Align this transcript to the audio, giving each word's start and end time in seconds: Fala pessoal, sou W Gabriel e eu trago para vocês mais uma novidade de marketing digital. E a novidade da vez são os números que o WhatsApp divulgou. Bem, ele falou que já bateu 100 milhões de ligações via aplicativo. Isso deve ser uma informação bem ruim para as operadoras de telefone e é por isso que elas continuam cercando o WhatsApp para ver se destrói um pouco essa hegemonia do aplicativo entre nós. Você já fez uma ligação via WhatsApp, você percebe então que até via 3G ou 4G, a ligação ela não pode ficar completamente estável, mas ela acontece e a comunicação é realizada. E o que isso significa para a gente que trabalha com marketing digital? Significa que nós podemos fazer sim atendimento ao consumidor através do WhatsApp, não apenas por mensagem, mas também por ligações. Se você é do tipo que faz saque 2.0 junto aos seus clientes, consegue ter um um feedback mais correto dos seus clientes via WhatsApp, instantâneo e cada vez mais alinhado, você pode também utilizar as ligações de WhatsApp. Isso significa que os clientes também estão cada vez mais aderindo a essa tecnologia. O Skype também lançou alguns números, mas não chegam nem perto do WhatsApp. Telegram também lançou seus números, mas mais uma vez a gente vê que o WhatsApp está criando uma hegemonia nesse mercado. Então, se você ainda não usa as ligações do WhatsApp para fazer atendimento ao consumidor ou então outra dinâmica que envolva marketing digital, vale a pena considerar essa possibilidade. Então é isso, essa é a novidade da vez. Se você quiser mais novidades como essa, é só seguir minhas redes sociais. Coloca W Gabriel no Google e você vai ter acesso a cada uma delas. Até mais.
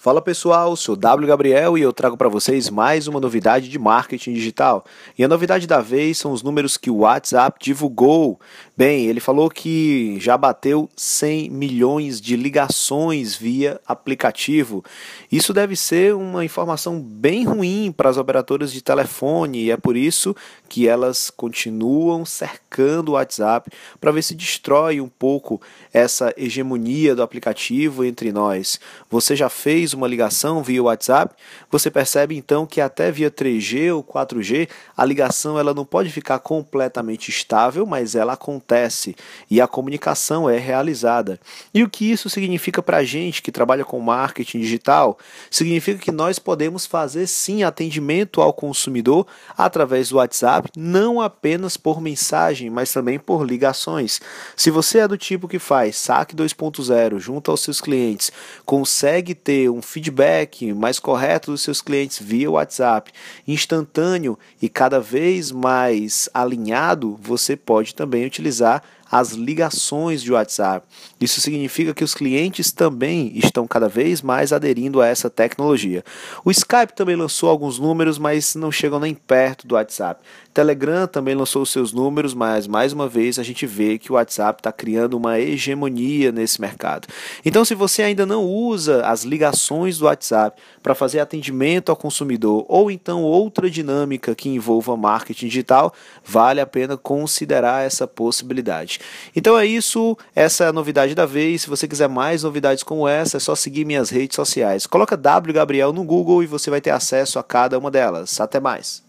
Fala 0.00 0.22
pessoal, 0.22 0.76
sou 0.76 0.94
W 0.94 1.26
Gabriel 1.26 1.76
e 1.76 1.82
eu 1.82 1.92
trago 1.92 2.16
para 2.16 2.28
vocês 2.28 2.70
mais 2.70 3.08
uma 3.08 3.18
novidade 3.18 3.68
de 3.68 3.80
marketing 3.80 4.32
digital. 4.32 4.84
E 5.18 5.24
a 5.24 5.28
novidade 5.28 5.66
da 5.66 5.80
vez 5.80 6.18
são 6.18 6.30
os 6.30 6.40
números 6.40 6.76
que 6.76 6.88
o 6.88 6.98
WhatsApp 6.98 7.58
divulgou. 7.60 8.38
Bem, 8.76 9.06
ele 9.06 9.18
falou 9.18 9.50
que 9.50 10.16
já 10.20 10.38
bateu 10.38 10.88
100 10.94 11.50
milhões 11.50 12.20
de 12.20 12.36
ligações 12.36 13.34
via 13.34 13.80
aplicativo. 13.84 14.84
Isso 15.32 15.52
deve 15.52 15.74
ser 15.74 16.14
uma 16.14 16.44
informação 16.44 17.00
bem 17.00 17.42
ruim 17.42 17.90
para 17.90 18.08
as 18.08 18.16
operadoras 18.16 18.72
de 18.72 18.80
telefone 18.80 19.64
e 19.64 19.70
é 19.72 19.76
por 19.76 19.96
isso 19.96 20.32
que 20.68 20.86
elas 20.86 21.28
continuam 21.28 22.24
cercando 22.24 23.08
o 23.08 23.12
WhatsApp 23.14 23.68
para 24.00 24.12
ver 24.12 24.22
se 24.22 24.36
destrói 24.36 25.00
um 25.00 25.08
pouco 25.08 25.60
essa 25.92 26.32
hegemonia 26.36 27.16
do 27.16 27.22
aplicativo 27.22 28.04
entre 28.04 28.30
nós. 28.30 28.78
Você 29.10 29.34
já 29.34 29.48
fez 29.48 29.87
uma 29.92 30.08
ligação 30.08 30.62
via 30.62 30.82
WhatsApp, 30.82 31.34
você 31.70 31.90
percebe 31.90 32.36
então 32.36 32.66
que 32.66 32.80
até 32.80 33.10
via 33.10 33.30
3G 33.30 33.94
ou 33.94 34.02
4G, 34.02 34.68
a 34.96 35.04
ligação 35.04 35.58
ela 35.58 35.74
não 35.74 35.84
pode 35.84 36.10
ficar 36.10 36.38
completamente 36.38 37.28
estável, 37.28 37.86
mas 37.86 38.14
ela 38.14 38.32
acontece 38.32 39.14
e 39.50 39.60
a 39.60 39.66
comunicação 39.66 40.48
é 40.48 40.58
realizada. 40.58 41.38
E 41.72 41.82
o 41.82 41.88
que 41.88 42.10
isso 42.10 42.28
significa 42.28 42.82
para 42.82 42.98
a 42.98 43.04
gente 43.04 43.42
que 43.42 43.52
trabalha 43.52 43.84
com 43.84 44.00
marketing 44.00 44.60
digital? 44.60 45.18
Significa 45.50 45.98
que 45.98 46.10
nós 46.12 46.38
podemos 46.38 46.86
fazer 46.86 47.26
sim 47.26 47.62
atendimento 47.62 48.40
ao 48.40 48.52
consumidor 48.52 49.26
através 49.56 50.08
do 50.08 50.16
WhatsApp, 50.16 50.70
não 50.76 51.20
apenas 51.20 51.76
por 51.76 52.00
mensagem, 52.00 52.70
mas 52.70 52.92
também 52.92 53.18
por 53.18 53.44
ligações. 53.44 54.20
Se 54.56 54.70
você 54.70 54.98
é 55.00 55.08
do 55.08 55.16
tipo 55.16 55.46
que 55.46 55.58
faz 55.58 55.96
saque 55.96 56.34
2.0 56.34 57.18
junto 57.18 57.50
aos 57.50 57.60
seus 57.60 57.80
clientes, 57.80 58.32
consegue 58.64 59.34
ter 59.34 59.68
um 59.68 59.77
um 59.78 59.82
feedback 59.82 60.72
mais 60.72 60.98
correto 60.98 61.52
dos 61.52 61.62
seus 61.62 61.80
clientes 61.80 62.18
via 62.20 62.50
WhatsApp, 62.50 63.12
instantâneo 63.46 64.38
e 64.60 64.68
cada 64.68 65.00
vez 65.00 65.52
mais 65.52 66.28
alinhado, 66.34 67.18
você 67.22 67.56
pode 67.56 67.94
também 67.94 68.26
utilizar 68.26 68.82
as 69.10 69.32
ligações 69.32 70.22
de 70.22 70.32
WhatsApp. 70.32 70.86
Isso 71.20 71.40
significa 71.40 71.94
que 71.94 72.04
os 72.04 72.14
clientes 72.14 72.70
também 72.70 73.32
estão 73.34 73.66
cada 73.66 73.88
vez 73.88 74.20
mais 74.20 74.52
aderindo 74.52 75.00
a 75.00 75.06
essa 75.06 75.30
tecnologia. 75.30 76.04
O 76.44 76.50
Skype 76.50 76.92
também 76.94 77.16
lançou 77.16 77.48
alguns 77.48 77.78
números, 77.78 78.18
mas 78.18 78.54
não 78.54 78.70
chegam 78.70 79.00
nem 79.00 79.14
perto 79.14 79.66
do 79.66 79.74
WhatsApp. 79.74 80.20
Telegram 80.52 81.06
também 81.06 81.34
lançou 81.34 81.64
seus 81.64 81.92
números, 81.92 82.34
mas 82.34 82.66
mais 82.66 82.92
uma 82.92 83.08
vez 83.08 83.38
a 83.38 83.42
gente 83.42 83.64
vê 83.64 83.96
que 83.96 84.10
o 84.10 84.16
WhatsApp 84.16 84.60
está 84.60 84.72
criando 84.72 85.14
uma 85.14 85.38
hegemonia 85.38 86.30
nesse 86.30 86.60
mercado. 86.60 87.08
Então, 87.44 87.64
se 87.64 87.74
você 87.74 88.02
ainda 88.02 88.26
não 88.26 88.44
usa 88.44 89.06
as 89.06 89.22
ligações 89.24 89.67
do 89.98 90.04
WhatsApp 90.04 90.60
para 90.82 90.94
fazer 90.94 91.20
atendimento 91.20 91.90
ao 91.90 91.96
consumidor 91.96 92.64
ou 92.68 92.90
então 92.90 93.22
outra 93.22 93.68
dinâmica 93.68 94.34
que 94.34 94.48
envolva 94.48 94.96
marketing 94.96 95.46
digital, 95.46 95.92
vale 96.24 96.60
a 96.60 96.66
pena 96.66 96.96
considerar 96.96 97.84
essa 97.84 98.06
possibilidade. 98.06 99.00
Então 99.34 99.58
é 99.58 99.66
isso, 99.66 100.16
essa 100.34 100.64
é 100.64 100.68
a 100.68 100.72
novidade 100.72 101.14
da 101.14 101.26
vez. 101.26 101.62
Se 101.62 101.68
você 101.68 101.86
quiser 101.86 102.08
mais 102.08 102.42
novidades 102.42 102.82
como 102.82 103.06
essa, 103.06 103.36
é 103.36 103.40
só 103.40 103.54
seguir 103.54 103.84
minhas 103.84 104.10
redes 104.10 104.36
sociais. 104.36 104.86
Coloca 104.86 105.16
W 105.16 105.52
Gabriel 105.52 105.92
no 105.92 106.04
Google 106.04 106.42
e 106.42 106.46
você 106.46 106.70
vai 106.70 106.80
ter 106.80 106.90
acesso 106.90 107.38
a 107.38 107.42
cada 107.42 107.78
uma 107.78 107.90
delas. 107.90 108.40
Até 108.40 108.60
mais. 108.60 109.07